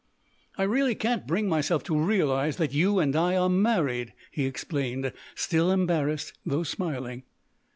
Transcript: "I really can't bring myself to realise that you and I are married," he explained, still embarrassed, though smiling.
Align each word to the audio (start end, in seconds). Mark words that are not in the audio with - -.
"I 0.57 0.63
really 0.63 0.95
can't 0.95 1.27
bring 1.27 1.47
myself 1.47 1.83
to 1.83 1.95
realise 1.95 2.55
that 2.55 2.73
you 2.73 2.97
and 2.97 3.15
I 3.15 3.35
are 3.37 3.49
married," 3.49 4.13
he 4.31 4.47
explained, 4.47 5.13
still 5.35 5.69
embarrassed, 5.71 6.35
though 6.43 6.63
smiling. 6.63 7.21